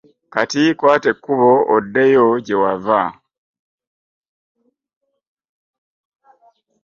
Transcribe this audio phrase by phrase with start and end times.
[0.33, 3.01] Kati kwata ekkubo oddeyo gye wava.